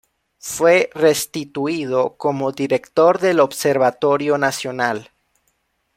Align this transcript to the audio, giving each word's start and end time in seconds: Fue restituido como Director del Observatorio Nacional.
Fue 0.39 0.89
restituido 0.95 2.15
como 2.17 2.51
Director 2.53 3.19
del 3.19 3.39
Observatorio 3.39 4.39
Nacional. 4.39 5.11